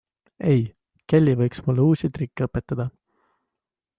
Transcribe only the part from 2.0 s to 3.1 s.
trikke õpetada!